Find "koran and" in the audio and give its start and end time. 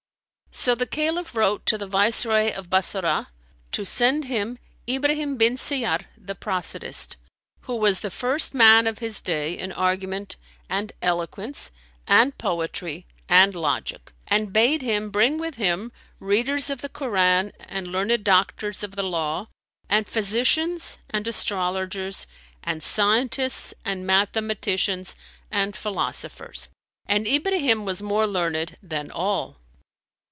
16.89-17.87